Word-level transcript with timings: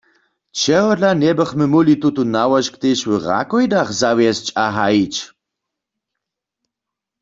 Čehodla 0.59 1.09
njebychmy 1.21 1.65
móhli 1.73 1.95
tutón 2.01 2.29
nałožk 2.37 2.73
tež 2.81 2.99
w 3.09 3.11
Rakojdach 3.27 3.89
zawjesć 4.01 4.45
a 4.63 4.65
hajić? 4.75 5.15